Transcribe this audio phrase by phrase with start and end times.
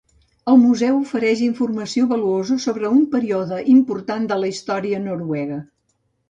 [0.51, 5.61] El museu ofereix informació valuosa sobre un període important de la història noruega.